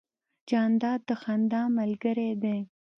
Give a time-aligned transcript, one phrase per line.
[0.49, 2.59] جانداد د خندا ملګری دی.